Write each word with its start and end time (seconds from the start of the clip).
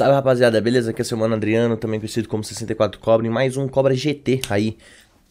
Salve 0.00 0.14
rapaziada, 0.14 0.58
beleza? 0.62 0.92
Aqui 0.92 1.02
é 1.02 1.04
o 1.04 1.04
seu 1.04 1.18
mano 1.18 1.34
Adriano, 1.34 1.76
também 1.76 2.00
conhecido 2.00 2.26
como 2.26 2.42
64 2.42 2.98
Cobra, 2.98 3.26
e 3.26 3.28
mais 3.28 3.58
um 3.58 3.68
Cobra 3.68 3.94
GT 3.94 4.40
aí. 4.48 4.78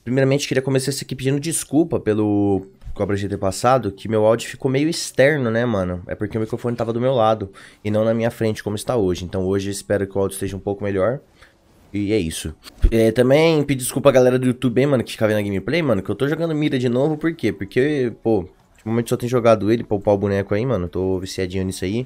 Primeiramente 0.04 0.48
queria 0.48 0.62
começar 0.62 0.92
esse 0.92 1.04
aqui 1.04 1.16
pedindo 1.16 1.40
desculpa 1.40 2.00
pelo 2.00 2.68
Cobra 2.94 3.18
GT 3.18 3.36
passado, 3.36 3.92
que 3.92 4.08
meu 4.08 4.24
áudio 4.28 4.48
ficou 4.48 4.70
meio 4.70 4.88
externo, 4.88 5.50
né, 5.50 5.66
mano? 5.66 6.04
É 6.06 6.14
porque 6.14 6.38
o 6.38 6.42
microfone 6.42 6.76
tava 6.76 6.94
do 6.94 7.02
meu 7.02 7.16
lado 7.16 7.52
e 7.84 7.90
não 7.90 8.06
na 8.06 8.14
minha 8.14 8.30
frente, 8.30 8.64
como 8.64 8.76
está 8.76 8.96
hoje. 8.96 9.26
Então 9.26 9.44
hoje 9.44 9.72
espero 9.72 10.06
que 10.06 10.16
o 10.16 10.22
áudio 10.22 10.36
esteja 10.36 10.56
um 10.56 10.60
pouco 10.60 10.84
melhor. 10.84 11.20
E 11.92 12.14
é 12.14 12.20
isso. 12.20 12.54
É, 12.92 13.12
também 13.12 13.64
pedir 13.64 13.82
desculpa 13.82 14.10
a 14.10 14.12
galera 14.12 14.38
do 14.38 14.46
YouTube, 14.46 14.80
hein, 14.80 14.86
mano, 14.86 15.04
que 15.04 15.14
fica 15.14 15.28
vendo 15.28 15.40
a 15.40 15.42
gameplay, 15.42 15.82
mano, 15.82 16.04
que 16.04 16.12
eu 16.12 16.16
tô 16.16 16.28
jogando 16.28 16.54
mira 16.54 16.78
de 16.78 16.90
novo, 16.90 17.18
por 17.18 17.34
quê? 17.34 17.52
Porque, 17.52 18.14
pô, 18.22 18.48
ultimamente 18.76 19.10
só 19.10 19.18
tenho 19.18 19.32
jogado 19.32 19.72
ele 19.72 19.84
pra 19.84 19.98
upar 19.98 20.14
o 20.14 20.18
boneco 20.20 20.54
aí, 20.54 20.64
mano, 20.64 20.88
tô 20.88 21.18
viciadinho 21.18 21.66
nisso 21.66 21.84
aí. 21.84 22.06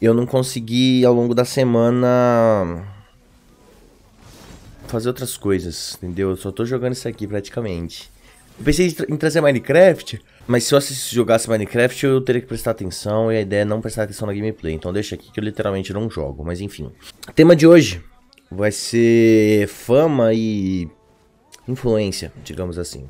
Eu 0.00 0.14
não 0.14 0.26
consegui, 0.26 1.04
ao 1.04 1.12
longo 1.12 1.34
da 1.34 1.44
semana, 1.44 2.84
fazer 4.86 5.08
outras 5.08 5.36
coisas, 5.36 5.96
entendeu? 5.96 6.30
Eu 6.30 6.36
só 6.36 6.52
tô 6.52 6.64
jogando 6.64 6.92
isso 6.92 7.08
aqui 7.08 7.26
praticamente. 7.26 8.10
Eu 8.58 8.64
pensei 8.64 8.94
em 9.08 9.16
trazer 9.16 9.40
Minecraft, 9.40 10.20
mas 10.46 10.64
se 10.64 10.74
eu 10.74 10.80
jogasse 10.80 11.48
Minecraft 11.48 12.06
eu 12.06 12.20
teria 12.20 12.40
que 12.40 12.46
prestar 12.46 12.72
atenção 12.72 13.30
e 13.32 13.36
a 13.36 13.40
ideia 13.40 13.62
é 13.62 13.64
não 13.64 13.80
prestar 13.80 14.04
atenção 14.04 14.26
na 14.26 14.34
gameplay. 14.34 14.74
Então 14.74 14.92
deixa 14.92 15.14
aqui 15.14 15.30
que 15.30 15.38
eu 15.38 15.44
literalmente 15.44 15.92
não 15.92 16.10
jogo, 16.10 16.44
mas 16.44 16.60
enfim. 16.60 16.90
Tema 17.34 17.54
de 17.54 17.66
hoje 17.66 18.02
vai 18.50 18.72
ser 18.72 19.68
fama 19.68 20.32
e 20.32 20.88
influência, 21.68 22.32
digamos 22.42 22.78
assim. 22.78 23.06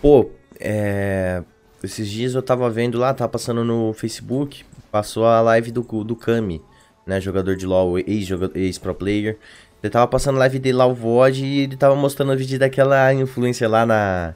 Pô, 0.00 0.30
é... 0.58 1.42
Esses 1.86 2.10
dias 2.10 2.34
eu 2.34 2.42
tava 2.42 2.68
vendo 2.68 2.98
lá, 2.98 3.14
tava 3.14 3.28
passando 3.28 3.64
no 3.64 3.92
Facebook, 3.92 4.64
passou 4.90 5.24
a 5.24 5.40
live 5.40 5.70
do, 5.70 5.82
do 6.02 6.16
Kami, 6.16 6.60
né, 7.06 7.20
jogador 7.20 7.56
de 7.56 7.64
LoL, 7.64 7.98
ex-pro 8.00 8.92
player. 8.92 9.38
Ele 9.80 9.90
tava 9.90 10.08
passando 10.08 10.36
live 10.38 10.58
dele 10.58 10.78
lá, 10.78 10.86
o 10.86 10.94
VOD, 10.94 11.44
e 11.44 11.60
ele 11.60 11.76
tava 11.76 11.94
mostrando 11.94 12.32
o 12.32 12.36
vídeo 12.36 12.58
daquela 12.58 13.14
influência 13.14 13.68
lá 13.68 13.86
na, 13.86 14.34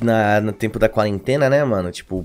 na... 0.00 0.40
No 0.40 0.52
tempo 0.52 0.78
da 0.78 0.88
quarentena, 0.88 1.50
né, 1.50 1.64
mano? 1.64 1.90
Tipo, 1.90 2.24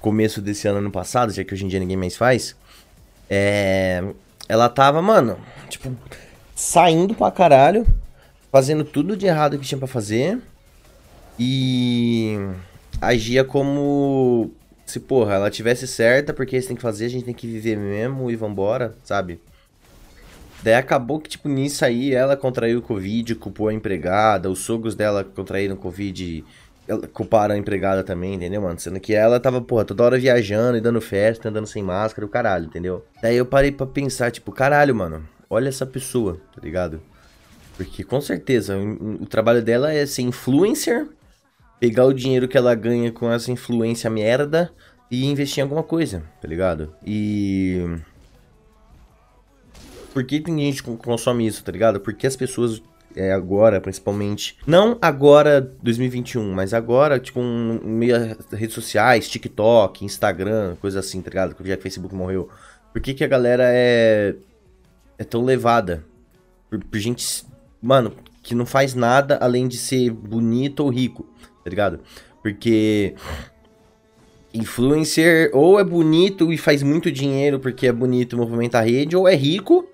começo 0.00 0.40
desse 0.40 0.66
ano, 0.66 0.78
ano 0.78 0.90
passado, 0.90 1.32
já 1.32 1.44
que 1.44 1.54
hoje 1.54 1.64
em 1.64 1.68
dia 1.68 1.78
ninguém 1.78 1.96
mais 1.96 2.16
faz. 2.16 2.56
É... 3.30 4.02
Ela 4.48 4.68
tava, 4.68 5.00
mano, 5.00 5.38
tipo, 5.68 5.96
saindo 6.56 7.14
pra 7.14 7.30
caralho, 7.30 7.86
fazendo 8.50 8.82
tudo 8.82 9.16
de 9.16 9.26
errado 9.26 9.60
que 9.60 9.64
tinha 9.64 9.78
pra 9.78 9.86
fazer. 9.86 10.42
E 11.38 12.23
agia 13.06 13.44
como 13.44 14.50
se, 14.86 15.00
porra, 15.00 15.34
ela 15.34 15.50
tivesse 15.50 15.86
certa, 15.86 16.32
porque 16.32 16.56
isso 16.56 16.68
tem 16.68 16.76
que 16.76 16.82
fazer, 16.82 17.06
a 17.06 17.08
gente 17.08 17.24
tem 17.24 17.34
que 17.34 17.46
viver 17.46 17.76
mesmo 17.76 18.30
e 18.30 18.36
vambora, 18.36 18.94
sabe? 19.02 19.40
Daí 20.62 20.74
acabou 20.74 21.20
que, 21.20 21.28
tipo, 21.28 21.48
nisso 21.48 21.84
aí, 21.84 22.14
ela 22.14 22.36
contraiu 22.36 22.78
o 22.78 22.82
Covid, 22.82 23.34
culpou 23.34 23.68
a 23.68 23.74
empregada, 23.74 24.50
os 24.50 24.60
sogros 24.60 24.94
dela 24.94 25.22
contraíram 25.22 25.76
Covid, 25.76 26.44
culparam 27.12 27.54
a 27.54 27.58
empregada 27.58 28.02
também, 28.02 28.34
entendeu, 28.34 28.62
mano? 28.62 28.78
Sendo 28.78 29.00
que 29.00 29.14
ela 29.14 29.40
tava, 29.40 29.60
porra, 29.60 29.84
toda 29.84 30.04
hora 30.04 30.18
viajando 30.18 30.78
e 30.78 30.80
dando 30.80 31.00
festa, 31.00 31.48
andando 31.48 31.66
sem 31.66 31.82
máscara, 31.82 32.24
o 32.24 32.28
caralho, 32.28 32.66
entendeu? 32.66 33.04
Daí 33.20 33.36
eu 33.36 33.46
parei 33.46 33.72
pra 33.72 33.86
pensar, 33.86 34.30
tipo, 34.30 34.52
caralho, 34.52 34.94
mano, 34.94 35.26
olha 35.48 35.68
essa 35.68 35.86
pessoa, 35.86 36.40
tá 36.54 36.60
ligado? 36.62 37.00
Porque 37.76 38.04
com 38.04 38.20
certeza 38.20 38.76
o, 38.76 39.22
o 39.22 39.26
trabalho 39.26 39.62
dela 39.62 39.92
é 39.92 40.06
ser 40.06 40.22
influencer 40.22 41.06
pegar 41.78 42.04
o 42.04 42.14
dinheiro 42.14 42.48
que 42.48 42.56
ela 42.56 42.74
ganha 42.74 43.12
com 43.12 43.30
essa 43.30 43.50
influência 43.50 44.08
merda 44.08 44.72
e 45.10 45.26
investir 45.26 45.60
em 45.60 45.62
alguma 45.62 45.82
coisa, 45.82 46.22
tá 46.40 46.48
ligado? 46.48 46.94
E. 47.06 47.98
Por 50.12 50.24
que 50.24 50.40
tem 50.40 50.56
gente 50.58 50.82
que 50.82 50.96
consome 50.96 51.46
isso, 51.46 51.64
tá 51.64 51.72
ligado? 51.72 52.00
Porque 52.00 52.26
as 52.26 52.36
pessoas 52.36 52.80
é, 53.16 53.32
agora, 53.32 53.80
principalmente. 53.80 54.56
Não 54.66 54.98
agora, 55.00 55.60
2021, 55.82 56.52
mas 56.52 56.74
agora, 56.74 57.18
tipo, 57.18 57.40
um, 57.40 57.80
meio 57.82 58.16
redes 58.52 58.74
sociais, 58.74 59.28
TikTok, 59.28 60.04
Instagram, 60.04 60.76
coisa 60.80 61.00
assim, 61.00 61.20
tá 61.20 61.30
ligado? 61.30 61.56
Já 61.60 61.74
que 61.74 61.80
o 61.80 61.82
Facebook 61.82 62.14
morreu. 62.14 62.48
Por 62.92 63.00
que, 63.00 63.14
que 63.14 63.24
a 63.24 63.28
galera 63.28 63.64
é. 63.66 64.34
é 65.18 65.24
tão 65.24 65.44
levada? 65.44 66.04
Por, 66.70 66.82
por 66.84 66.98
gente. 66.98 67.44
Mano, 67.80 68.12
que 68.42 68.54
não 68.54 68.66
faz 68.66 68.94
nada 68.94 69.38
além 69.40 69.68
de 69.68 69.76
ser 69.76 70.10
bonito 70.10 70.80
ou 70.80 70.88
rico 70.88 71.26
tá 71.64 71.70
ligado? 71.70 72.00
Porque 72.42 73.14
influencer 74.52 75.50
ou 75.52 75.80
é 75.80 75.84
bonito 75.84 76.52
e 76.52 76.58
faz 76.58 76.82
muito 76.82 77.10
dinheiro 77.10 77.58
porque 77.58 77.88
é 77.88 77.92
bonito 77.92 78.36
movimenta 78.36 78.78
a 78.78 78.82
rede, 78.82 79.16
ou 79.16 79.26
é 79.26 79.34
rico, 79.34 79.88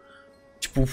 tipo, 0.58 0.86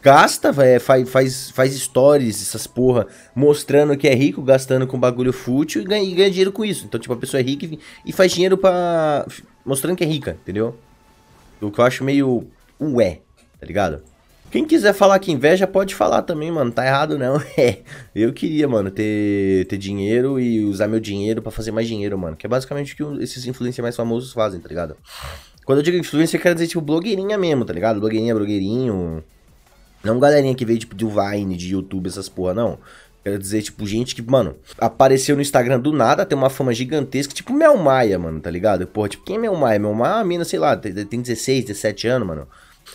gasta, 0.00 0.52
véio, 0.52 0.80
faz, 0.80 1.08
faz, 1.08 1.50
faz 1.50 1.74
stories, 1.74 2.40
essas 2.40 2.66
porra, 2.66 3.08
mostrando 3.34 3.96
que 3.96 4.06
é 4.06 4.14
rico, 4.14 4.40
gastando 4.42 4.86
com 4.86 5.00
bagulho 5.00 5.32
fútil 5.32 5.82
e 5.82 5.84
ganha, 5.84 6.04
e 6.04 6.14
ganha 6.14 6.30
dinheiro 6.30 6.52
com 6.52 6.64
isso. 6.64 6.84
Então, 6.84 7.00
tipo, 7.00 7.12
a 7.12 7.16
pessoa 7.16 7.40
é 7.40 7.42
rica 7.42 7.66
e, 7.66 7.78
e 8.04 8.12
faz 8.12 8.30
dinheiro 8.30 8.56
pra. 8.56 9.26
mostrando 9.64 9.96
que 9.96 10.04
é 10.04 10.06
rica, 10.06 10.36
entendeu? 10.42 10.78
O 11.60 11.72
que 11.72 11.80
eu 11.80 11.84
acho 11.84 12.04
meio. 12.04 12.46
ué, 12.80 13.20
tá 13.58 13.66
ligado? 13.66 14.02
Quem 14.50 14.64
quiser 14.64 14.92
falar 14.92 15.18
que 15.18 15.32
inveja, 15.32 15.66
pode 15.66 15.94
falar 15.94 16.22
também, 16.22 16.50
mano. 16.50 16.70
Tá 16.70 16.86
errado 16.86 17.18
não. 17.18 17.40
É. 17.58 17.78
Eu 18.14 18.32
queria, 18.32 18.68
mano, 18.68 18.90
ter, 18.90 19.66
ter 19.66 19.76
dinheiro 19.76 20.38
e 20.38 20.64
usar 20.64 20.86
meu 20.86 21.00
dinheiro 21.00 21.42
para 21.42 21.50
fazer 21.50 21.72
mais 21.72 21.88
dinheiro, 21.88 22.16
mano. 22.16 22.36
Que 22.36 22.46
é 22.46 22.48
basicamente 22.48 22.94
o 22.94 23.16
que 23.16 23.22
esses 23.22 23.46
influencers 23.46 23.82
mais 23.82 23.96
famosos 23.96 24.32
fazem, 24.32 24.60
tá 24.60 24.68
ligado? 24.68 24.96
Quando 25.64 25.78
eu 25.78 25.82
digo 25.82 25.96
influencer, 25.96 26.38
eu 26.38 26.42
quero 26.42 26.54
dizer, 26.54 26.68
tipo, 26.68 26.80
blogueirinha 26.80 27.36
mesmo, 27.36 27.64
tá 27.64 27.72
ligado? 27.72 27.98
Blogueirinha, 27.98 28.34
blogueirinho. 28.34 29.24
Não 30.04 30.20
galerinha 30.20 30.54
que 30.54 30.64
veio, 30.64 30.78
tipo, 30.78 30.94
de 30.94 31.04
Vine, 31.04 31.56
de 31.56 31.72
YouTube, 31.72 32.06
essas 32.06 32.28
porra, 32.28 32.54
não. 32.54 32.78
Quero 33.24 33.40
dizer, 33.40 33.60
tipo, 33.62 33.84
gente 33.84 34.14
que, 34.14 34.22
mano, 34.22 34.54
apareceu 34.78 35.34
no 35.34 35.42
Instagram 35.42 35.80
do 35.80 35.92
nada, 35.92 36.24
tem 36.24 36.38
uma 36.38 36.48
fama 36.48 36.72
gigantesca, 36.72 37.34
tipo 37.34 37.52
Mel 37.52 37.76
Maia, 37.76 38.16
mano, 38.16 38.38
tá 38.38 38.48
ligado? 38.48 38.86
Porra, 38.86 39.08
tipo, 39.08 39.24
quem 39.24 39.34
é 39.34 39.38
Mel 39.40 39.56
Maia? 39.56 39.80
Mel 39.80 39.92
Maia 39.92 40.12
é 40.12 40.14
uma 40.18 40.24
mina, 40.24 40.44
sei 40.44 40.60
lá, 40.60 40.76
tem 40.76 41.20
16, 41.20 41.64
17 41.64 42.06
anos, 42.06 42.28
mano. 42.28 42.46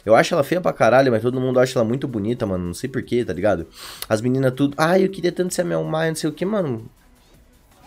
Eu 0.06 0.16
acho 0.16 0.34
ela 0.34 0.44
feia 0.44 0.62
pra 0.62 0.74
caralho, 0.74 1.12
mas 1.12 1.22
todo 1.22 1.40
mundo 1.40 1.60
acha 1.60 1.78
ela 1.78 1.88
muito 1.88 2.08
bonita, 2.08 2.46
mano. 2.46 2.66
Não 2.66 2.74
sei 2.74 2.90
porquê, 2.90 3.24
tá 3.24 3.34
ligado? 3.34 3.68
As 4.08 4.22
meninas 4.22 4.54
tudo. 4.54 4.74
Ai, 4.78 5.04
eu 5.06 5.10
queria 5.10 5.32
tanto 5.32 5.54
ser 5.54 5.62
a 5.62 5.66
Mel 5.66 5.84
Maia, 5.84 6.10
não 6.10 6.16
sei 6.16 6.30
o 6.30 6.34
que, 6.34 6.46
mano. 6.46 6.86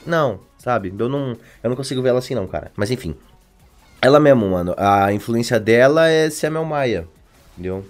Não, 0.07 0.41
sabe? 0.59 0.93
Eu 0.97 1.09
não, 1.09 1.37
eu 1.63 1.71
não 1.71 1.77
consigo 1.77 2.03
ver 2.03 2.11
ela 2.11 2.19
assim, 2.19 2.35
não, 2.35 2.47
cara. 2.47 2.71
Mas 2.77 2.91
enfim. 2.91 3.15
Ela 4.01 4.21
mesmo, 4.21 4.49
mano. 4.51 4.75
A 4.77 5.13
influência 5.13 5.59
dela 5.59 6.09
é 6.09 6.29
ser 6.29 6.49
a 6.49 6.51
Mel 6.51 6.65
Maia. 6.65 7.09
Entendeu? 7.53 7.85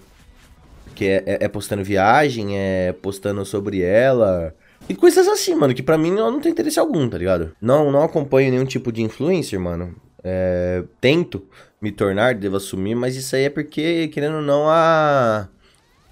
Que 0.95 1.07
é, 1.07 1.23
é, 1.27 1.45
é 1.45 1.49
postando 1.49 1.83
viagem, 1.83 2.57
é 2.57 2.93
postando 2.93 3.45
sobre 3.45 3.83
ela. 3.83 4.55
E 4.89 4.95
coisas 4.95 5.27
assim, 5.27 5.55
mano, 5.55 5.75
que 5.75 5.83
pra 5.83 5.99
mim 5.99 6.11
eu 6.11 6.31
não 6.31 6.41
tem 6.41 6.53
interesse 6.53 6.79
algum, 6.79 7.09
tá 7.09 7.17
ligado? 7.17 7.53
Não, 7.61 7.91
não 7.91 8.03
acompanho 8.03 8.51
nenhum 8.51 8.67
tipo 8.67 8.93
de 8.93 9.03
influencer, 9.03 9.59
mano. 9.59 9.95
É, 10.23 10.85
tento 11.01 11.47
me 11.85 11.93
tornar, 11.93 12.35
devo 12.35 12.57
assumir, 12.57 12.95
mas 12.95 13.15
isso 13.15 13.37
aí 13.37 13.45
é 13.45 13.51
porque, 13.51 14.09
querendo 14.09 14.37
ou 14.37 14.43
não, 14.43 14.71
a, 14.71 15.47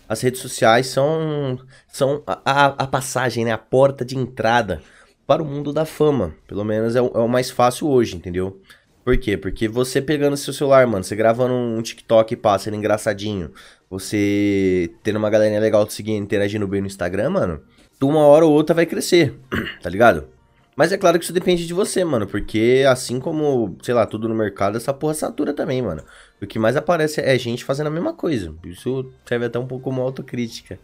as 0.07 0.21
redes 0.21 0.43
sociais 0.43 0.87
são, 0.87 1.59
são 1.89 2.23
a, 2.27 2.67
a, 2.67 2.87
passagem, 2.87 3.47
né? 3.47 3.53
A 3.53 3.59
porta 3.59 4.05
de 4.05 4.17
entrada 4.17 4.83
para 5.27 5.43
o 5.43 5.47
mundo 5.47 5.73
da 5.73 5.87
fama. 5.87 6.35
Pelo 6.47 6.63
menos 6.63 6.95
é 6.95 7.01
o, 7.01 7.11
é 7.15 7.21
o 7.21 7.29
mais 7.29 7.51
fácil 7.51 7.89
hoje, 7.89 8.17
entendeu? 8.17 8.61
Por 9.03 9.17
quê? 9.17 9.39
Porque 9.39 9.67
você 9.67 10.03
pegando 10.03 10.37
seu 10.37 10.53
celular, 10.53 10.87
mano, 10.87 11.03
você 11.03 11.17
gravando 11.17 11.55
um 11.55 11.81
TikTok 11.81 12.35
e 12.35 12.37
passa, 12.37 12.65
sendo 12.65 12.77
engraçadinho, 12.77 13.51
você 13.89 14.91
tendo 15.03 15.17
uma 15.17 15.31
galerinha 15.31 15.59
legal 15.59 15.87
te 15.87 15.95
seguindo, 15.95 16.23
interagindo 16.23 16.69
bem 16.69 16.83
no 16.83 16.87
Instagram, 16.87 17.31
mano, 17.31 17.63
tu 17.99 18.09
uma 18.09 18.27
hora 18.27 18.45
ou 18.45 18.53
outra 18.53 18.75
vai 18.75 18.85
crescer, 18.85 19.35
tá 19.83 19.89
ligado? 19.89 20.29
Mas 20.75 20.91
é 20.91 20.97
claro 20.97 21.19
que 21.19 21.25
isso 21.25 21.33
depende 21.33 21.67
de 21.67 21.75
você, 21.75 22.05
mano. 22.05 22.27
Porque 22.27 22.85
assim 22.89 23.21
como, 23.21 23.77
sei 23.83 23.95
lá, 23.95 24.07
tudo 24.07 24.29
no 24.29 24.35
mercado, 24.35 24.77
essa 24.77 24.93
porra 24.93 25.15
satura 25.15 25.53
também, 25.53 25.83
mano. 25.83 26.03
O 26.41 26.47
que 26.47 26.59
mais 26.59 26.77
aparece 26.77 27.21
é 27.21 27.39
gente 27.39 27.65
fazendo 27.65 27.89
a 27.89 27.91
mesma 27.91 28.15
coisa. 28.15 28.55
Isso 28.65 29.11
serve 29.27 29.47
até 29.47 29.59
um 29.59 29.67
pouco 29.67 29.85
como 29.85 30.03
autocrítica. 30.03 30.79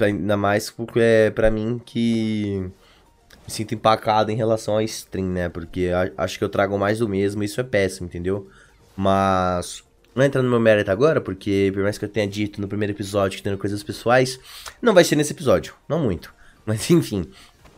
Ainda 0.00 0.36
mais 0.36 0.74
é 0.96 1.30
pra 1.30 1.50
mim 1.50 1.80
que 1.84 2.70
me 3.46 3.52
sinto 3.52 3.74
empacado 3.74 4.30
em 4.30 4.36
relação 4.36 4.76
à 4.76 4.84
stream, 4.84 5.28
né? 5.28 5.48
Porque 5.48 5.90
acho 6.16 6.38
que 6.38 6.44
eu 6.44 6.48
trago 6.48 6.78
mais 6.78 6.98
do 6.98 7.08
mesmo 7.08 7.42
e 7.42 7.46
isso 7.46 7.60
é 7.60 7.64
péssimo, 7.64 8.06
entendeu? 8.06 8.48
Mas. 8.96 9.84
Não 10.14 10.24
entrando 10.24 10.46
no 10.46 10.50
meu 10.50 10.58
mérito 10.58 10.90
agora, 10.90 11.20
porque 11.20 11.70
por 11.72 11.84
mais 11.84 11.96
que 11.96 12.04
eu 12.04 12.08
tenha 12.08 12.26
dito 12.26 12.60
no 12.60 12.66
primeiro 12.66 12.92
episódio 12.92 13.36
que 13.36 13.42
tendo 13.42 13.56
coisas 13.56 13.84
pessoais, 13.84 14.40
não 14.82 14.92
vai 14.92 15.04
ser 15.04 15.14
nesse 15.14 15.32
episódio. 15.32 15.74
Não 15.88 16.00
muito. 16.00 16.34
Mas 16.66 16.90
enfim, 16.90 17.24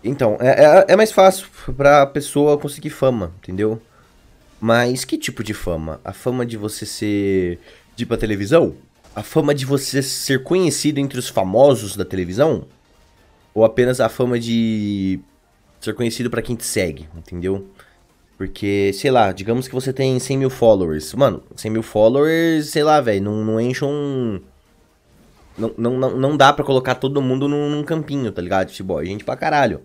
então, 0.02 0.36
é, 0.40 0.64
é, 0.64 0.84
é 0.88 0.96
mais 0.96 1.12
fácil 1.12 1.46
pra 1.76 2.06
pessoa 2.06 2.58
conseguir 2.58 2.90
fama, 2.90 3.32
entendeu? 3.38 3.80
Mas 4.60 5.04
que 5.04 5.16
tipo 5.16 5.42
de 5.42 5.54
fama? 5.54 6.00
A 6.04 6.12
fama 6.12 6.44
de 6.44 6.56
você 6.56 6.84
ser 6.84 7.58
de 7.96 8.04
ir 8.04 8.06
pra 8.06 8.16
televisão? 8.16 8.74
A 9.14 9.22
fama 9.22 9.54
de 9.54 9.64
você 9.64 10.02
ser 10.02 10.42
conhecido 10.42 10.98
entre 10.98 11.18
os 11.18 11.28
famosos 11.28 11.96
da 11.96 12.04
televisão? 12.04 12.66
Ou 13.54 13.64
apenas 13.64 14.00
a 14.00 14.08
fama 14.08 14.38
de 14.38 15.20
ser 15.80 15.94
conhecido 15.94 16.30
para 16.30 16.42
quem 16.42 16.54
te 16.54 16.64
segue, 16.64 17.08
entendeu? 17.16 17.66
Porque, 18.36 18.92
sei 18.94 19.10
lá, 19.10 19.32
digamos 19.32 19.68
que 19.68 19.74
você 19.74 19.92
tem 19.92 20.18
100 20.18 20.38
mil 20.38 20.50
followers. 20.50 21.12
Mano, 21.14 21.42
100 21.56 21.70
mil 21.70 21.82
followers, 21.82 22.70
sei 22.70 22.82
lá, 22.82 23.00
velho, 23.00 23.22
não, 23.22 23.44
não 23.44 23.60
enche 23.60 23.84
um. 23.84 24.40
Não, 25.58 25.74
não, 25.76 26.10
não, 26.16 26.36
dá 26.36 26.52
pra 26.52 26.64
colocar 26.64 26.94
todo 26.94 27.20
mundo 27.20 27.46
num, 27.46 27.68
num 27.68 27.82
campinho, 27.82 28.32
tá 28.32 28.40
ligado? 28.40 28.70
Tipo, 28.70 28.94
ó, 28.94 29.04
gente 29.04 29.24
pra 29.24 29.36
caralho. 29.36 29.82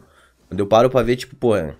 Quando 0.47 0.59
eu 0.59 0.67
paro 0.67 0.89
pra 0.89 1.01
ver, 1.01 1.15
tipo, 1.15 1.35
porra, 1.35 1.75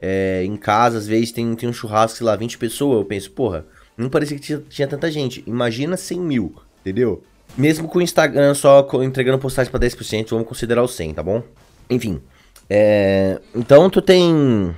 é, 0.00 0.42
em 0.44 0.56
casa, 0.56 0.98
às 0.98 1.06
vezes 1.06 1.32
tem, 1.32 1.54
tem 1.54 1.68
um 1.68 1.72
churrasco, 1.72 2.18
sei 2.18 2.26
lá, 2.26 2.34
20 2.36 2.58
pessoas, 2.58 2.98
eu 2.98 3.04
penso, 3.04 3.30
porra, 3.30 3.64
não 3.96 4.08
parecia 4.08 4.36
que 4.36 4.42
tinha, 4.42 4.62
tinha 4.68 4.88
tanta 4.88 5.10
gente. 5.10 5.44
Imagina 5.46 5.96
100 5.96 6.20
mil, 6.20 6.54
entendeu? 6.80 7.22
Mesmo 7.56 7.86
com 7.86 7.98
o 7.98 8.02
Instagram 8.02 8.54
só 8.54 8.88
entregando 9.02 9.38
postagem 9.38 9.70
pra 9.70 9.80
10%, 9.80 10.30
vamos 10.30 10.48
considerar 10.48 10.82
o 10.82 10.88
100, 10.88 11.14
tá 11.14 11.22
bom? 11.22 11.42
Enfim. 11.88 12.20
É, 12.68 13.40
então 13.54 13.90
tu 13.90 14.00
tem. 14.00 14.74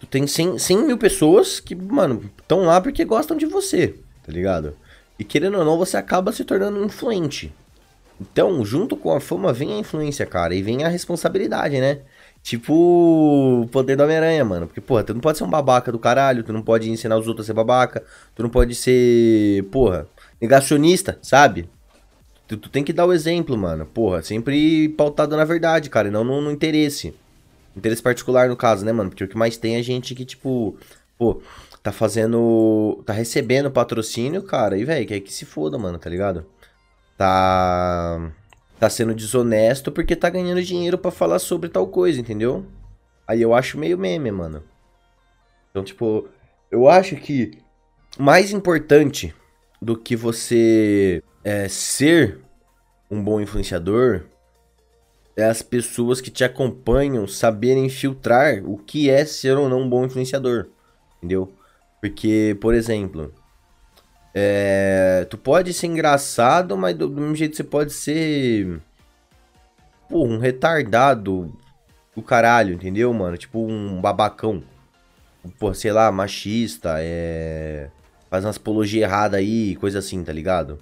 Tu 0.00 0.06
tem 0.06 0.26
100, 0.26 0.58
100 0.58 0.86
mil 0.86 0.98
pessoas 0.98 1.60
que, 1.60 1.74
mano, 1.74 2.30
estão 2.40 2.64
lá 2.64 2.80
porque 2.80 3.04
gostam 3.04 3.36
de 3.36 3.46
você, 3.46 3.94
tá 4.24 4.32
ligado? 4.32 4.76
E 5.18 5.24
querendo 5.24 5.58
ou 5.58 5.64
não, 5.64 5.76
você 5.76 5.96
acaba 5.96 6.32
se 6.32 6.44
tornando 6.44 6.84
influente. 6.84 7.52
Então, 8.20 8.64
junto 8.64 8.96
com 8.96 9.12
a 9.12 9.20
fama 9.20 9.52
vem 9.52 9.74
a 9.74 9.78
influência, 9.78 10.26
cara, 10.26 10.54
e 10.54 10.62
vem 10.62 10.84
a 10.84 10.88
responsabilidade, 10.88 11.80
né? 11.80 12.00
Tipo 12.48 13.62
o 13.62 13.68
poder 13.68 13.94
do 13.94 14.04
Homem-Aranha, 14.04 14.42
mano. 14.42 14.66
Porque, 14.66 14.80
porra, 14.80 15.04
tu 15.04 15.12
não 15.12 15.20
pode 15.20 15.36
ser 15.36 15.44
um 15.44 15.50
babaca 15.50 15.92
do 15.92 15.98
caralho, 15.98 16.42
tu 16.42 16.50
não 16.50 16.62
pode 16.62 16.90
ensinar 16.90 17.18
os 17.18 17.28
outros 17.28 17.44
a 17.44 17.48
ser 17.48 17.52
babaca, 17.52 18.02
tu 18.34 18.42
não 18.42 18.48
pode 18.48 18.74
ser, 18.74 19.64
porra, 19.64 20.08
negacionista, 20.40 21.18
sabe? 21.20 21.68
Tu, 22.46 22.56
tu 22.56 22.70
tem 22.70 22.82
que 22.82 22.90
dar 22.90 23.04
o 23.04 23.12
exemplo, 23.12 23.54
mano. 23.54 23.84
Porra, 23.84 24.22
sempre 24.22 24.88
pautado 24.96 25.36
na 25.36 25.44
verdade, 25.44 25.90
cara, 25.90 26.08
e 26.08 26.10
não 26.10 26.24
no, 26.24 26.40
no 26.40 26.50
interesse. 26.50 27.14
Interesse 27.76 28.02
particular, 28.02 28.48
no 28.48 28.56
caso, 28.56 28.82
né, 28.82 28.92
mano? 28.92 29.10
Porque 29.10 29.24
o 29.24 29.28
que 29.28 29.36
mais 29.36 29.58
tem 29.58 29.76
é 29.76 29.82
gente 29.82 30.14
que, 30.14 30.24
tipo, 30.24 30.74
pô, 31.18 31.42
tá 31.82 31.92
fazendo. 31.92 33.02
tá 33.04 33.12
recebendo 33.12 33.70
patrocínio, 33.70 34.42
cara, 34.42 34.78
e, 34.78 34.86
velho, 34.86 35.06
quer 35.06 35.20
que 35.20 35.34
se 35.34 35.44
foda, 35.44 35.76
mano, 35.76 35.98
tá 35.98 36.08
ligado? 36.08 36.46
Tá. 37.18 38.32
Tá 38.78 38.88
sendo 38.88 39.14
desonesto 39.14 39.90
porque 39.90 40.14
tá 40.14 40.30
ganhando 40.30 40.62
dinheiro 40.62 40.96
para 40.96 41.10
falar 41.10 41.38
sobre 41.38 41.68
tal 41.68 41.86
coisa, 41.88 42.20
entendeu? 42.20 42.64
Aí 43.26 43.42
eu 43.42 43.54
acho 43.54 43.78
meio 43.78 43.98
meme, 43.98 44.30
mano. 44.30 44.62
Então, 45.70 45.84
tipo, 45.84 46.28
eu 46.70 46.88
acho 46.88 47.16
que 47.16 47.58
mais 48.18 48.52
importante 48.52 49.34
do 49.80 49.96
que 49.96 50.16
você 50.16 51.22
é, 51.44 51.68
ser 51.68 52.40
um 53.10 53.22
bom 53.22 53.40
influenciador 53.40 54.22
é 55.36 55.44
as 55.44 55.62
pessoas 55.62 56.20
que 56.20 56.30
te 56.30 56.42
acompanham 56.42 57.26
saberem 57.28 57.88
filtrar 57.88 58.62
o 58.64 58.76
que 58.76 59.08
é 59.08 59.24
ser 59.24 59.56
ou 59.56 59.68
não 59.68 59.82
um 59.82 59.88
bom 59.88 60.04
influenciador, 60.04 60.66
entendeu? 61.18 61.52
Porque, 62.00 62.56
por 62.60 62.74
exemplo, 62.74 63.32
é, 64.40 65.26
tu 65.28 65.36
pode 65.36 65.72
ser 65.72 65.88
engraçado, 65.88 66.76
mas 66.76 66.96
do, 66.96 67.08
mesmo 67.08 67.34
jeito 67.34 67.56
você 67.56 67.64
pode 67.64 67.92
ser 67.92 68.80
pô, 70.08 70.24
um 70.24 70.38
retardado 70.38 71.52
do 72.14 72.22
caralho, 72.22 72.74
entendeu, 72.74 73.12
mano? 73.12 73.36
Tipo 73.36 73.66
um 73.66 74.00
babacão. 74.00 74.62
Pô, 75.58 75.74
sei 75.74 75.90
lá, 75.92 76.12
machista, 76.12 76.96
é 76.98 77.90
faz 78.30 78.44
uma 78.44 78.50
apologia 78.50 79.04
errada 79.04 79.38
aí, 79.38 79.74
coisa 79.76 79.98
assim, 79.98 80.22
tá 80.22 80.32
ligado? 80.32 80.78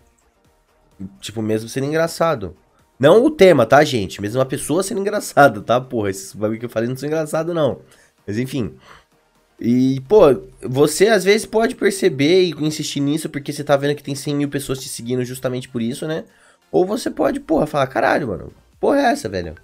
Tipo, 1.21 1.41
mesmo 1.41 1.69
sendo 1.69 1.87
engraçado. 1.87 2.57
Não 2.99 3.25
o 3.25 3.31
tema, 3.31 3.65
tá, 3.65 3.83
gente? 3.85 4.21
Mesmo 4.21 4.39
uma 4.39 4.47
pessoa 4.47 4.83
sendo 4.83 5.01
engraçada, 5.03 5.61
tá? 5.63 5.81
Porra, 5.81 6.11
esses 6.11 6.35
bagulho 6.35 6.59
que 6.59 6.67
eu 6.67 6.71
falei 6.71 6.89
não 6.89 6.97
são 6.97 7.07
engraçado, 7.07 7.55
não. 7.55 7.81
Mas 8.27 8.39
enfim. 8.39 8.77
E, 9.59 10.01
pô, 10.03 10.43
você 10.63 11.09
às 11.09 11.25
vezes 11.25 11.47
pode 11.47 11.75
perceber 11.75 12.45
e 12.45 12.51
insistir 12.61 13.01
nisso 13.01 13.29
porque 13.29 13.53
você 13.53 13.65
tá 13.65 13.77
vendo 13.77 13.97
que 13.97 14.03
tem 14.03 14.15
100 14.15 14.35
mil 14.35 14.49
pessoas 14.49 14.81
te 14.81 14.89
seguindo 14.89 15.25
justamente 15.25 15.69
por 15.69 15.81
isso, 15.81 16.07
né? 16.07 16.25
Ou 16.71 16.85
você 16.85 17.11
pode, 17.11 17.41
porra, 17.41 17.67
falar, 17.67 17.87
caralho, 17.87 18.29
mano, 18.29 18.53
porra 18.79 18.99
é 18.99 19.05
essa, 19.13 19.29
velho? 19.29 19.55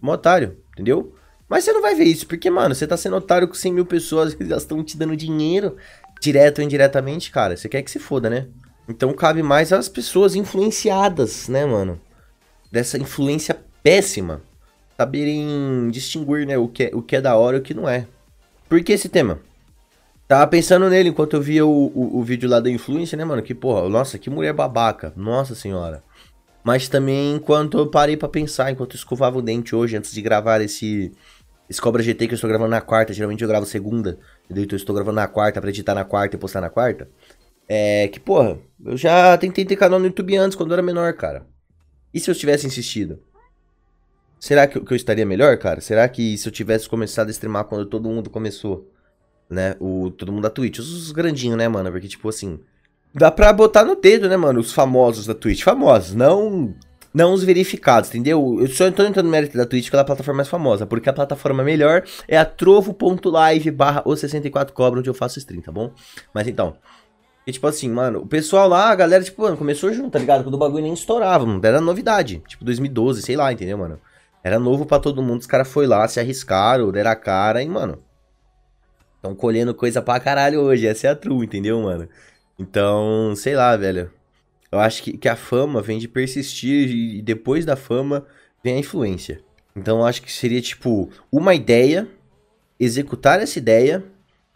Um 0.00 0.08
otário, 0.10 0.56
entendeu? 0.72 1.14
Mas 1.48 1.64
você 1.64 1.72
não 1.72 1.82
vai 1.82 1.94
ver 1.94 2.04
isso, 2.04 2.26
porque, 2.26 2.48
mano, 2.48 2.74
você 2.74 2.86
tá 2.86 2.96
sendo 2.96 3.16
otário 3.16 3.48
com 3.48 3.54
100 3.54 3.72
mil 3.72 3.86
pessoas, 3.86 4.34
elas 4.40 4.62
estão 4.62 4.82
te 4.82 4.96
dando 4.96 5.16
dinheiro, 5.16 5.76
direto 6.20 6.58
ou 6.58 6.64
indiretamente, 6.64 7.30
cara. 7.30 7.56
Você 7.56 7.68
quer 7.68 7.82
que 7.82 7.90
se 7.90 7.98
foda, 7.98 8.30
né? 8.30 8.46
Então 8.88 9.12
cabe 9.12 9.42
mais 9.42 9.72
às 9.72 9.88
pessoas 9.88 10.34
influenciadas, 10.34 11.48
né, 11.48 11.64
mano? 11.64 12.00
Dessa 12.70 12.96
influência 12.96 13.58
péssima. 13.82 14.40
Saberem 14.96 15.90
distinguir, 15.90 16.46
né, 16.46 16.56
o 16.56 16.68
que 16.68 16.84
é, 16.84 16.90
o 16.94 17.02
que 17.02 17.16
é 17.16 17.20
da 17.20 17.36
hora 17.36 17.56
e 17.56 17.60
o 17.60 17.62
que 17.62 17.74
não 17.74 17.88
é. 17.88 18.06
Por 18.72 18.82
que 18.82 18.94
esse 18.94 19.10
tema? 19.10 19.38
Tava 20.26 20.46
pensando 20.46 20.88
nele 20.88 21.10
enquanto 21.10 21.34
eu 21.34 21.42
via 21.42 21.66
o, 21.66 21.92
o, 21.94 22.20
o 22.20 22.22
vídeo 22.22 22.48
lá 22.48 22.58
da 22.58 22.70
influência, 22.70 23.18
né, 23.18 23.22
mano? 23.22 23.42
Que, 23.42 23.54
porra, 23.54 23.86
nossa, 23.86 24.18
que 24.18 24.30
mulher 24.30 24.54
babaca. 24.54 25.12
Nossa 25.14 25.54
senhora. 25.54 26.02
Mas 26.64 26.88
também 26.88 27.34
enquanto 27.34 27.76
eu 27.76 27.90
parei 27.90 28.16
para 28.16 28.30
pensar, 28.30 28.72
enquanto 28.72 28.92
eu 28.92 28.96
escovava 28.96 29.36
o 29.36 29.42
dente 29.42 29.76
hoje, 29.76 29.94
antes 29.94 30.10
de 30.10 30.22
gravar 30.22 30.62
esse, 30.62 31.12
esse 31.68 31.82
Cobra 31.82 32.02
GT 32.02 32.26
que 32.26 32.32
eu 32.32 32.36
estou 32.36 32.48
gravando 32.48 32.70
na 32.70 32.80
quarta, 32.80 33.12
geralmente 33.12 33.42
eu 33.42 33.48
gravo 33.48 33.66
segunda, 33.66 34.18
então 34.48 34.64
eu 34.64 34.74
estou 34.74 34.94
gravando 34.94 35.16
na 35.16 35.28
quarta 35.28 35.60
pra 35.60 35.68
editar 35.68 35.94
na 35.94 36.06
quarta 36.06 36.36
e 36.36 36.38
postar 36.38 36.62
na 36.62 36.70
quarta. 36.70 37.10
É 37.68 38.08
que, 38.08 38.18
porra, 38.18 38.58
eu 38.86 38.96
já 38.96 39.36
tentei 39.36 39.66
ter 39.66 39.76
canal 39.76 39.98
no 39.98 40.06
YouTube 40.06 40.34
antes, 40.38 40.56
quando 40.56 40.70
eu 40.70 40.76
era 40.76 40.82
menor, 40.82 41.12
cara. 41.12 41.46
E 42.14 42.18
se 42.18 42.30
eu 42.30 42.34
tivesse 42.34 42.66
insistido? 42.66 43.20
Será 44.42 44.66
que, 44.66 44.80
que 44.80 44.92
eu 44.92 44.96
estaria 44.96 45.24
melhor, 45.24 45.56
cara? 45.56 45.80
Será 45.80 46.08
que 46.08 46.36
se 46.36 46.48
eu 46.48 46.52
tivesse 46.52 46.88
começado 46.88 47.28
a 47.28 47.30
streamar 47.30 47.62
quando 47.62 47.86
todo 47.86 48.08
mundo 48.08 48.28
começou, 48.28 48.90
né? 49.48 49.76
O, 49.78 50.10
todo 50.10 50.32
mundo 50.32 50.42
da 50.42 50.50
Twitch, 50.50 50.80
os 50.80 51.12
grandinhos, 51.12 51.56
né, 51.56 51.68
mano? 51.68 51.92
Porque, 51.92 52.08
tipo 52.08 52.28
assim, 52.28 52.58
dá 53.14 53.30
pra 53.30 53.52
botar 53.52 53.84
no 53.84 53.94
dedo, 53.94 54.28
né, 54.28 54.36
mano? 54.36 54.58
Os 54.58 54.72
famosos 54.72 55.26
da 55.26 55.34
Twitch. 55.34 55.62
Famosos, 55.62 56.16
não 56.16 56.74
não 57.14 57.32
os 57.32 57.44
verificados, 57.44 58.10
entendeu? 58.10 58.58
Eu 58.58 58.66
só 58.66 58.90
tô 58.90 59.04
entrando 59.04 59.26
no 59.26 59.30
mérito 59.30 59.56
da 59.56 59.64
Twitch, 59.64 59.88
que 59.88 59.94
é 59.94 60.00
a 60.00 60.04
plataforma 60.04 60.38
mais 60.38 60.48
famosa, 60.48 60.86
porque 60.86 61.08
a 61.08 61.12
plataforma 61.12 61.62
melhor 61.62 62.02
é 62.26 62.36
a 62.36 62.44
trovo.live 62.44 63.70
barra 63.70 64.02
o 64.04 64.16
64 64.16 64.74
cobra, 64.74 64.98
onde 64.98 65.08
eu 65.08 65.14
faço 65.14 65.38
stream, 65.38 65.62
tá 65.62 65.70
bom? 65.70 65.92
Mas 66.34 66.48
então, 66.48 66.76
e 67.46 67.52
tipo 67.52 67.68
assim, 67.68 67.88
mano, 67.88 68.18
o 68.22 68.26
pessoal 68.26 68.68
lá, 68.68 68.90
a 68.90 68.94
galera, 68.96 69.22
tipo, 69.22 69.40
mano, 69.40 69.56
começou 69.56 69.92
junto, 69.92 70.10
tá 70.10 70.18
ligado? 70.18 70.42
Quando 70.42 70.56
o 70.56 70.58
bagulho 70.58 70.82
nem 70.82 70.94
estourava, 70.94 71.46
mano, 71.46 71.60
era 71.62 71.80
novidade, 71.80 72.42
tipo 72.48 72.64
2012, 72.64 73.22
sei 73.22 73.36
lá, 73.36 73.52
entendeu, 73.52 73.78
mano? 73.78 74.00
Era 74.44 74.58
novo 74.58 74.84
para 74.84 75.00
todo 75.00 75.22
mundo, 75.22 75.40
os 75.40 75.46
caras 75.46 75.68
foi 75.68 75.86
lá, 75.86 76.06
se 76.08 76.18
arriscaram, 76.18 76.90
deram 76.90 77.10
a 77.10 77.16
cara 77.16 77.62
e, 77.62 77.68
mano, 77.68 78.02
estão 79.16 79.34
colhendo 79.34 79.72
coisa 79.72 80.02
pra 80.02 80.18
caralho 80.18 80.60
hoje, 80.60 80.86
essa 80.86 81.06
é 81.06 81.10
a 81.10 81.16
true, 81.16 81.46
entendeu, 81.46 81.80
mano? 81.80 82.08
Então, 82.58 83.34
sei 83.36 83.54
lá, 83.54 83.76
velho. 83.76 84.10
Eu 84.70 84.80
acho 84.80 85.02
que, 85.02 85.18
que 85.18 85.28
a 85.28 85.36
fama 85.36 85.82
vem 85.82 85.98
de 85.98 86.08
persistir 86.08 86.88
e 86.88 87.22
depois 87.22 87.64
da 87.64 87.76
fama 87.76 88.26
vem 88.64 88.76
a 88.76 88.78
influência. 88.78 89.40
Então 89.76 89.98
eu 89.98 90.06
acho 90.06 90.22
que 90.22 90.32
seria 90.32 90.60
tipo 90.60 91.10
uma 91.30 91.54
ideia, 91.54 92.08
executar 92.80 93.40
essa 93.40 93.58
ideia, 93.58 94.02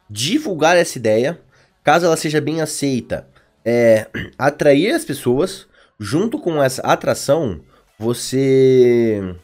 divulgar 0.08 0.76
essa 0.76 0.98
ideia, 0.98 1.40
caso 1.84 2.06
ela 2.06 2.16
seja 2.16 2.40
bem 2.40 2.60
aceita, 2.60 3.28
é, 3.64 4.08
atrair 4.38 4.92
as 4.92 5.04
pessoas. 5.04 5.66
Junto 5.98 6.38
com 6.38 6.62
essa 6.62 6.82
atração, 6.82 7.60
você 7.98 9.34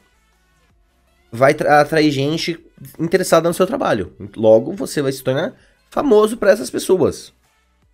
vai 1.32 1.52
atrair 1.52 2.10
gente 2.10 2.62
interessada 2.98 3.48
no 3.48 3.54
seu 3.54 3.66
trabalho. 3.66 4.12
Logo, 4.36 4.74
você 4.74 5.00
vai 5.00 5.10
se 5.10 5.24
tornar 5.24 5.54
famoso 5.88 6.36
para 6.36 6.50
essas 6.50 6.70
pessoas. 6.70 7.32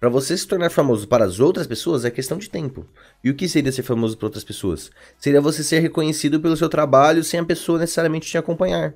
Para 0.00 0.08
você 0.08 0.36
se 0.36 0.46
tornar 0.46 0.70
famoso 0.70 1.08
para 1.08 1.24
as 1.24 1.40
outras 1.40 1.66
pessoas 1.66 2.04
é 2.04 2.10
questão 2.10 2.38
de 2.38 2.50
tempo. 2.50 2.84
E 3.22 3.30
o 3.30 3.34
que 3.34 3.48
seria 3.48 3.72
ser 3.72 3.82
famoso 3.82 4.16
para 4.16 4.26
outras 4.26 4.44
pessoas? 4.44 4.90
Seria 5.18 5.40
você 5.40 5.62
ser 5.62 5.80
reconhecido 5.80 6.40
pelo 6.40 6.56
seu 6.56 6.68
trabalho 6.68 7.22
sem 7.24 7.38
a 7.40 7.44
pessoa 7.44 7.78
necessariamente 7.78 8.28
te 8.28 8.38
acompanhar. 8.38 8.94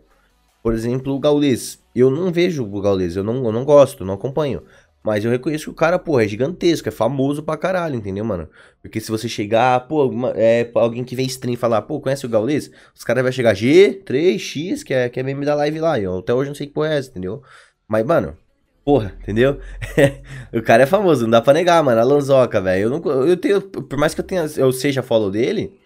Por 0.62 0.74
exemplo, 0.74 1.12
o 1.12 1.18
Gaules. 1.18 1.80
Eu 1.94 2.08
não 2.08 2.32
vejo 2.32 2.64
o 2.64 2.80
Gaules, 2.80 3.16
eu 3.16 3.24
não, 3.24 3.44
eu 3.44 3.52
não 3.52 3.64
gosto, 3.64 4.04
não 4.04 4.14
acompanho. 4.14 4.62
Mas 5.02 5.24
eu 5.24 5.30
reconheço 5.30 5.64
que 5.64 5.70
o 5.70 5.74
cara, 5.74 5.98
pô, 5.98 6.20
é 6.20 6.28
gigantesco, 6.28 6.88
é 6.88 6.92
famoso 6.92 7.42
pra 7.42 7.56
caralho, 7.56 7.96
entendeu, 7.96 8.24
mano? 8.24 8.48
Porque 8.80 9.00
se 9.00 9.10
você 9.10 9.28
chegar, 9.28 9.88
pô, 9.88 10.10
é, 10.34 10.70
alguém 10.74 11.02
que 11.02 11.16
vem 11.16 11.26
stream 11.26 11.56
falar, 11.56 11.82
pô, 11.82 12.00
conhece 12.00 12.24
o 12.24 12.28
Gaules? 12.28 12.70
Os 12.94 13.02
caras 13.02 13.22
vão 13.22 13.32
chegar 13.32 13.54
G, 13.54 14.00
3X, 14.04 14.84
que 14.84 14.94
é, 14.94 15.08
que 15.08 15.18
é 15.18 15.22
meme 15.22 15.44
da 15.44 15.56
live 15.56 15.80
lá. 15.80 15.98
Eu 15.98 16.18
até 16.18 16.32
hoje 16.32 16.50
não 16.50 16.54
sei 16.54 16.68
que 16.68 16.72
porra 16.72 16.94
é 16.94 16.98
essa, 16.98 17.10
entendeu? 17.10 17.42
Mas, 17.88 18.04
mano, 18.06 18.36
Porra, 18.84 19.14
entendeu? 19.22 19.60
o 20.52 20.60
cara 20.60 20.82
é 20.82 20.86
famoso, 20.86 21.22
não 21.22 21.30
dá 21.30 21.40
pra 21.40 21.52
negar, 21.52 21.82
mano. 21.84 22.00
Alonsoca, 22.00 22.60
velho. 22.60 22.92
Eu. 22.94 23.28
Eu 23.28 23.36
tenho. 23.36 23.60
Por 23.62 23.96
mais 23.96 24.12
que 24.12 24.20
eu 24.20 24.24
tenha. 24.24 24.44
Eu 24.56 24.72
seja 24.72 25.02
follow 25.02 25.30
dele, 25.30 25.78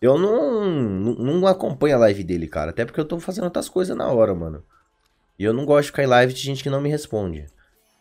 eu 0.00 0.18
não, 0.18 0.64
não, 0.64 1.14
não 1.14 1.46
acompanho 1.46 1.94
a 1.96 1.98
live 2.00 2.24
dele, 2.24 2.48
cara. 2.48 2.70
Até 2.70 2.84
porque 2.84 2.98
eu 2.98 3.04
tô 3.04 3.20
fazendo 3.20 3.44
outras 3.44 3.68
coisas 3.68 3.96
na 3.96 4.08
hora, 4.08 4.34
mano. 4.34 4.64
E 5.38 5.44
eu 5.44 5.52
não 5.52 5.64
gosto 5.64 5.82
de 5.82 5.86
ficar 5.88 6.02
em 6.02 6.06
live 6.06 6.32
de 6.32 6.40
gente 6.40 6.62
que 6.62 6.70
não 6.70 6.80
me 6.80 6.88
responde. 6.88 7.46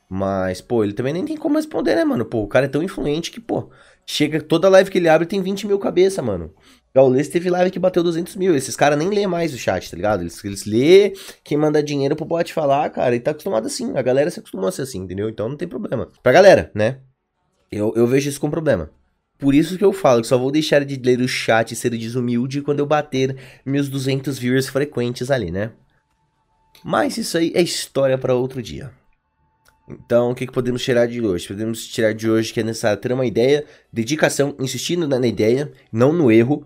Mas, 0.10 0.60
pô, 0.60 0.84
ele 0.84 0.94
também 0.94 1.14
nem 1.14 1.24
tem 1.24 1.38
como 1.38 1.56
responder, 1.56 1.96
né, 1.96 2.04
mano? 2.04 2.26
Pô, 2.26 2.42
o 2.42 2.48
cara 2.48 2.66
é 2.66 2.70
tão 2.70 2.82
influente 2.82 3.30
que, 3.30 3.40
pô, 3.40 3.70
chega 4.06 4.42
toda 4.42 4.68
live 4.68 4.90
que 4.90 4.98
ele 4.98 5.08
abre 5.08 5.28
tem 5.28 5.40
20 5.40 5.68
mil 5.68 5.78
cabeça, 5.78 6.20
mano. 6.20 6.52
Gaules 6.96 7.28
teve 7.30 7.48
live 7.50 7.70
que 7.70 7.78
bateu 7.78 8.02
200 8.02 8.36
mil. 8.36 8.56
Esses 8.56 8.76
caras 8.76 8.98
nem 8.98 9.10
lê 9.10 9.28
mais 9.28 9.54
o 9.54 9.58
chat, 9.58 9.88
tá 9.90 9.96
ligado? 9.96 10.22
Eles, 10.22 10.44
eles 10.44 10.66
lê 10.66 11.14
quem 11.44 11.56
manda 11.56 11.84
dinheiro 11.84 12.16
pro 12.16 12.26
bot 12.26 12.52
falar, 12.52 12.90
cara, 12.90 13.16
e 13.16 13.20
tá 13.20 13.30
acostumado 13.30 13.68
assim. 13.68 13.96
A 13.96 14.02
galera 14.02 14.32
se 14.32 14.40
acostumou 14.40 14.68
a 14.68 14.72
ser 14.72 14.82
assim, 14.82 15.00
entendeu? 15.00 15.30
Então 15.30 15.48
não 15.48 15.56
tem 15.56 15.68
problema. 15.68 16.10
Pra 16.24 16.32
galera, 16.32 16.72
né? 16.74 17.02
Eu, 17.72 17.94
eu 17.96 18.08
vejo 18.08 18.28
isso 18.30 18.42
como 18.42 18.52
problema. 18.52 18.90
Por 19.38 19.54
isso 19.54 19.78
que 19.78 19.86
eu 19.86 19.94
falo 19.94 20.22
que 20.22 20.28
só 20.28 20.38
vou 20.38 20.52
deixar 20.52 20.84
de 20.84 20.96
ler 20.96 21.22
o 21.22 21.28
chat 21.28 21.72
e 21.72 21.76
ser 21.76 21.92
desumilde 21.92 22.62
quando 22.62 22.80
eu 22.80 22.86
bater 22.88 23.38
meus 23.64 23.88
200 23.88 24.40
viewers 24.40 24.68
frequentes 24.68 25.30
ali, 25.30 25.52
né? 25.52 25.72
Mas 26.84 27.18
isso 27.18 27.38
aí 27.38 27.52
é 27.56 27.62
história 27.62 28.18
para 28.18 28.34
outro 28.34 28.62
dia. 28.62 28.92
Então, 29.90 30.32
o 30.32 30.36
que, 30.36 30.46
que 30.46 30.54
podemos 30.54 30.84
tirar 30.84 31.08
de 31.08 31.20
hoje? 31.20 31.48
Podemos 31.48 31.88
tirar 31.88 32.14
de 32.14 32.30
hoje 32.30 32.54
que 32.54 32.60
é 32.60 32.64
necessário 32.64 33.02
ter 33.02 33.12
uma 33.12 33.26
ideia, 33.26 33.66
dedicação, 33.92 34.56
insistindo 34.60 35.08
na 35.08 35.26
ideia, 35.26 35.72
não 35.92 36.14
no 36.14 36.32
erro, 36.32 36.66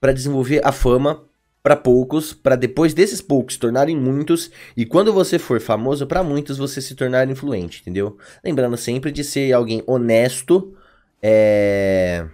para 0.00 0.12
desenvolver 0.12 0.60
a 0.64 0.72
fama 0.72 1.24
para 1.62 1.76
poucos, 1.76 2.34
para 2.34 2.56
depois 2.56 2.92
desses 2.92 3.22
poucos 3.22 3.56
tornarem 3.56 3.96
muitos, 3.96 4.50
e 4.76 4.84
quando 4.84 5.14
você 5.14 5.38
for 5.38 5.58
famoso 5.62 6.06
para 6.06 6.22
muitos, 6.22 6.58
você 6.58 6.78
se 6.82 6.94
tornar 6.94 7.26
influente, 7.30 7.80
entendeu? 7.80 8.18
Lembrando 8.44 8.76
sempre 8.76 9.10
de 9.10 9.24
ser 9.24 9.50
alguém 9.50 9.82
honesto, 9.86 10.76
é... 11.22 12.26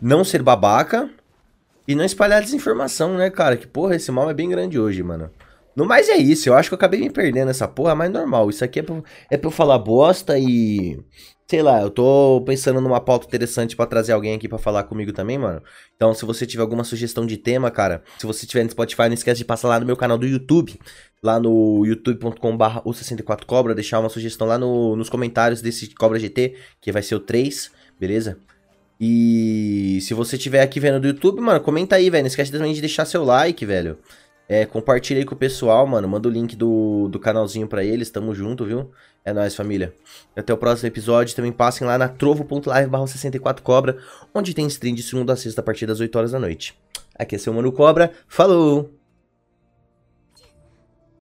não 0.00 0.22
ser 0.22 0.42
babaca 0.42 1.10
e 1.88 1.96
não 1.96 2.04
espalhar 2.04 2.40
desinformação, 2.40 3.16
né, 3.16 3.30
cara? 3.30 3.56
Que 3.56 3.66
porra, 3.66 3.96
esse 3.96 4.12
mal 4.12 4.30
é 4.30 4.34
bem 4.34 4.48
grande 4.48 4.78
hoje, 4.78 5.02
mano. 5.02 5.28
No 5.76 5.84
mais 5.84 6.08
é 6.08 6.16
isso, 6.16 6.48
eu 6.48 6.54
acho 6.54 6.70
que 6.70 6.74
eu 6.74 6.76
acabei 6.76 6.98
me 7.00 7.10
perdendo 7.10 7.50
essa 7.50 7.68
porra, 7.68 7.94
mas 7.94 8.10
normal. 8.10 8.48
Isso 8.48 8.64
aqui 8.64 8.80
é 8.80 8.82
pra, 8.82 9.02
é 9.30 9.36
pra 9.36 9.48
eu 9.48 9.52
falar 9.52 9.78
bosta 9.78 10.38
e. 10.38 10.98
Sei 11.48 11.62
lá, 11.62 11.80
eu 11.80 11.90
tô 11.90 12.42
pensando 12.44 12.80
numa 12.80 13.00
pauta 13.00 13.26
interessante 13.26 13.76
para 13.76 13.86
trazer 13.86 14.12
alguém 14.12 14.34
aqui 14.34 14.48
para 14.48 14.58
falar 14.58 14.82
comigo 14.82 15.12
também, 15.12 15.38
mano. 15.38 15.62
Então, 15.94 16.12
se 16.12 16.24
você 16.24 16.44
tiver 16.44 16.62
alguma 16.62 16.82
sugestão 16.82 17.24
de 17.24 17.36
tema, 17.36 17.70
cara, 17.70 18.02
se 18.18 18.26
você 18.26 18.44
tiver 18.46 18.64
no 18.64 18.70
Spotify, 18.70 19.02
não 19.02 19.12
esquece 19.12 19.38
de 19.38 19.44
passar 19.44 19.68
lá 19.68 19.78
no 19.78 19.86
meu 19.86 19.96
canal 19.96 20.18
do 20.18 20.26
YouTube, 20.26 20.76
lá 21.22 21.38
no 21.38 21.84
youtube.com/barra 21.86 22.82
o64cobra, 22.82 23.74
deixar 23.74 24.00
uma 24.00 24.08
sugestão 24.08 24.46
lá 24.46 24.58
no, 24.58 24.96
nos 24.96 25.08
comentários 25.08 25.60
desse 25.62 25.94
Cobra 25.94 26.18
GT, 26.18 26.56
que 26.80 26.90
vai 26.90 27.02
ser 27.02 27.14
o 27.14 27.20
3, 27.20 27.70
beleza? 28.00 28.40
E 28.98 29.98
se 30.00 30.14
você 30.14 30.36
tiver 30.36 30.62
aqui 30.62 30.80
vendo 30.80 30.98
do 30.98 31.06
YouTube, 31.06 31.40
mano, 31.40 31.60
comenta 31.60 31.96
aí, 31.96 32.10
velho. 32.10 32.24
Não 32.24 32.28
esquece 32.28 32.50
também 32.50 32.72
de 32.72 32.80
deixar 32.80 33.04
seu 33.04 33.22
like, 33.22 33.64
velho. 33.64 33.98
É, 34.48 34.64
compartilha 34.64 35.20
aí 35.20 35.24
com 35.24 35.34
o 35.34 35.38
pessoal, 35.38 35.86
mano. 35.86 36.08
Manda 36.08 36.28
o 36.28 36.30
link 36.30 36.54
do, 36.54 37.08
do 37.08 37.18
canalzinho 37.18 37.66
pra 37.66 37.84
eles. 37.84 38.10
Tamo 38.10 38.34
junto, 38.34 38.64
viu? 38.64 38.90
É 39.24 39.32
nóis, 39.32 39.56
família. 39.56 39.92
Até 40.36 40.52
o 40.52 40.56
próximo 40.56 40.86
episódio. 40.86 41.34
Também 41.34 41.52
passem 41.52 41.86
lá 41.86 41.98
na 41.98 42.08
trovo.live 42.08 42.90
64 43.08 43.62
Cobra, 43.62 43.98
onde 44.32 44.54
tem 44.54 44.66
stream 44.66 44.94
de 44.94 45.02
segunda 45.02 45.32
a 45.32 45.36
sexta 45.36 45.60
a 45.60 45.64
partir 45.64 45.86
das 45.86 46.00
8 46.00 46.16
horas 46.16 46.32
da 46.32 46.38
noite. 46.38 46.78
Aqui 47.18 47.34
é 47.34 47.38
seu 47.38 47.52
Mano 47.52 47.72
Cobra. 47.72 48.12
Falou! 48.28 48.95